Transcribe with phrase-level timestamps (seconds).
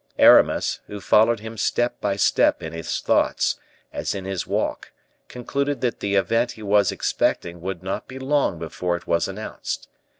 [0.17, 3.59] Aramis, who followed him step by step in his thoughts,
[3.93, 4.91] as in his walk,
[5.27, 9.87] concluded that the event he was expecting would not be long before it was announced.